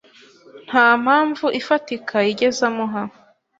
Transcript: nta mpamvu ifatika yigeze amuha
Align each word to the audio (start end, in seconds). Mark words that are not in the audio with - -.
nta 0.67 0.87
mpamvu 1.03 1.45
ifatika 1.59 2.15
yigeze 2.25 2.61
amuha 2.69 3.01